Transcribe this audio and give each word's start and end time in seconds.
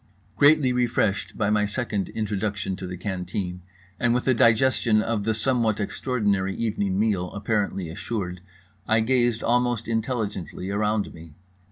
Greatly 0.35 0.73
refreshed 0.73 1.37
by 1.37 1.51
my 1.51 1.63
second 1.63 2.09
introduction 2.09 2.75
to 2.75 2.87
the 2.87 2.97
canteen, 2.97 3.61
and 3.99 4.15
with 4.15 4.25
the 4.25 4.33
digestion 4.33 4.99
of 4.99 5.25
the 5.25 5.33
somewhat 5.35 5.79
extraordinary 5.79 6.55
evening 6.55 6.97
meal 6.99 7.31
apparently 7.33 7.87
assured, 7.87 8.41
I 8.87 9.01
gazed 9.01 9.43
almost 9.43 9.87
intelligently 9.87 10.71
around 10.71 11.13
me. 11.13 11.35